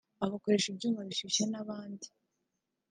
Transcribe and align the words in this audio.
abakoresha 0.25 0.67
ibyuma 0.69 1.01
bishushye 1.07 1.43
n’abandi 1.51 2.07